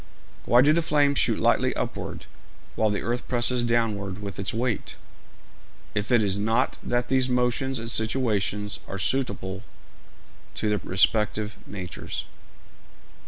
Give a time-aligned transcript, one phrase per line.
[0.45, 2.25] Why do the flames shoot lightly upward,
[2.75, 4.95] while the earth presses downward with its weight,
[5.93, 9.61] if it is not that these motions and situations are suitable
[10.55, 12.23] to their respective natures?